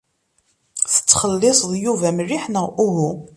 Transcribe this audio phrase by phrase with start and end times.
[0.93, 3.09] Tettxelliṣeḍ Yuba mliḥ, neɣ uhu?